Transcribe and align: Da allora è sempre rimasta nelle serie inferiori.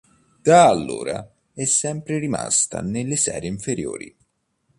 Da 0.41 0.65
allora 0.67 1.31
è 1.53 1.63
sempre 1.65 2.17
rimasta 2.17 2.81
nelle 2.81 3.15
serie 3.15 3.47
inferiori. 3.49 4.17